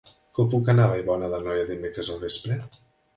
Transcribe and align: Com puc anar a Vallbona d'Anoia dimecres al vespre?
Com 0.37 0.47
puc 0.53 0.69
anar 0.73 0.87
a 0.87 0.89
Vallbona 0.93 1.29
d'Anoia 1.33 1.67
dimecres 1.73 2.09
al 2.15 2.19
vespre? 2.25 2.59